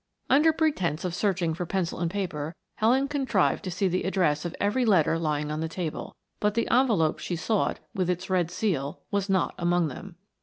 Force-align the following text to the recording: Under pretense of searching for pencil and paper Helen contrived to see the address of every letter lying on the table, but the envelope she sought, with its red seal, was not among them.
Under 0.31 0.51
pretense 0.51 1.05
of 1.05 1.13
searching 1.13 1.53
for 1.53 1.67
pencil 1.67 1.99
and 1.99 2.09
paper 2.09 2.55
Helen 2.77 3.07
contrived 3.07 3.63
to 3.65 3.69
see 3.69 3.87
the 3.87 4.01
address 4.05 4.45
of 4.45 4.55
every 4.59 4.83
letter 4.83 5.19
lying 5.19 5.51
on 5.51 5.59
the 5.59 5.69
table, 5.69 6.15
but 6.39 6.55
the 6.55 6.67
envelope 6.71 7.19
she 7.19 7.35
sought, 7.35 7.79
with 7.93 8.09
its 8.09 8.27
red 8.27 8.49
seal, 8.49 9.01
was 9.11 9.29
not 9.29 9.53
among 9.59 9.89
them. 9.89 10.15